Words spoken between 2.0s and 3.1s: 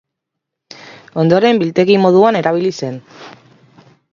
moduan erabili zen.